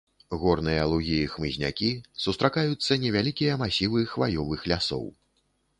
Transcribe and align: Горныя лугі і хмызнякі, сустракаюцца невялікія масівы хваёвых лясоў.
Горныя 0.43 0.85
лугі 0.91 1.17
і 1.25 1.27
хмызнякі, 1.33 1.91
сустракаюцца 2.23 3.01
невялікія 3.05 3.61
масівы 3.65 3.99
хваёвых 4.17 4.59
лясоў. 4.75 5.05